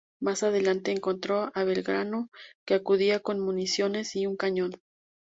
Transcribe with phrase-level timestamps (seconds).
[0.19, 2.31] Más adelante, encontró a Belgrano
[2.65, 4.81] que acudía con municiones y un cañón.